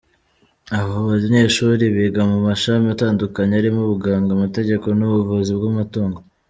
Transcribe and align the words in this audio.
Abo 0.77 0.95
banyeshuri 1.09 1.83
biga 1.95 2.21
mu 2.31 2.37
mashami 2.47 2.85
atandukanye 2.95 3.53
arimo 3.57 3.79
ubuganga, 3.83 4.29
amategeko 4.37 4.85
n’ubuvuzi 4.97 5.51
bw’amatungo. 5.57 6.19